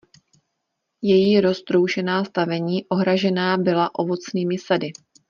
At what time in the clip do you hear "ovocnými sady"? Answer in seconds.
3.95-4.91